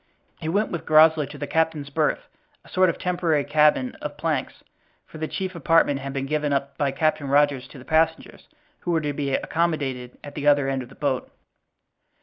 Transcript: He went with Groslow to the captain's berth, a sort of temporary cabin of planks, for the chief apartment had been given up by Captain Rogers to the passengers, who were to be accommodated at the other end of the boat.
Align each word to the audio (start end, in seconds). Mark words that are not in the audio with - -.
He 0.39 0.49
went 0.49 0.71
with 0.71 0.87
Groslow 0.87 1.25
to 1.25 1.37
the 1.37 1.45
captain's 1.45 1.91
berth, 1.91 2.27
a 2.65 2.69
sort 2.69 2.89
of 2.89 2.97
temporary 2.97 3.43
cabin 3.43 3.93
of 4.01 4.17
planks, 4.17 4.63
for 5.05 5.19
the 5.19 5.27
chief 5.27 5.53
apartment 5.53 5.99
had 5.99 6.11
been 6.11 6.25
given 6.25 6.51
up 6.51 6.75
by 6.75 6.89
Captain 6.89 7.27
Rogers 7.27 7.67
to 7.67 7.77
the 7.77 7.85
passengers, 7.85 8.47
who 8.79 8.89
were 8.89 9.01
to 9.01 9.13
be 9.13 9.35
accommodated 9.35 10.17
at 10.23 10.33
the 10.33 10.47
other 10.47 10.67
end 10.67 10.81
of 10.81 10.89
the 10.89 10.95
boat. 10.95 11.29